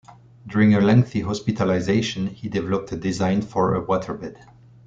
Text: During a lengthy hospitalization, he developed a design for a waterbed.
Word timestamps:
During 0.47 0.73
a 0.73 0.81
lengthy 0.81 1.21
hospitalization, 1.21 2.25
he 2.25 2.49
developed 2.49 2.91
a 2.91 2.97
design 2.97 3.43
for 3.43 3.75
a 3.75 3.83
waterbed. 3.85 4.35